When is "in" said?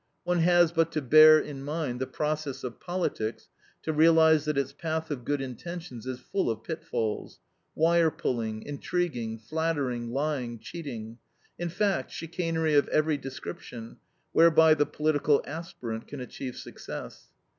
1.37-1.63, 11.59-11.69